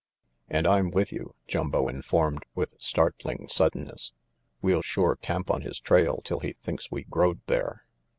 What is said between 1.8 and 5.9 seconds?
informed with startling suddenness. "We'll sure camp on his